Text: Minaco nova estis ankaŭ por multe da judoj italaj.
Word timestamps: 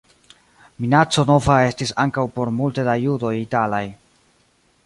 Minaco 0.85 1.25
nova 1.31 1.59
estis 1.67 1.93
ankaŭ 2.05 2.25
por 2.39 2.53
multe 2.63 2.89
da 2.89 2.99
judoj 3.05 3.35
italaj. 3.45 3.87